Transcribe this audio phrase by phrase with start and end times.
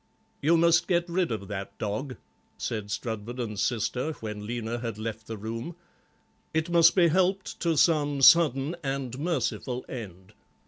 [0.41, 2.15] "You must get rid of that dog,"
[2.57, 5.75] said Strudwarden's sister when Lena had left the room;
[6.55, 10.33] "it must be helped to some sudden and merciful end.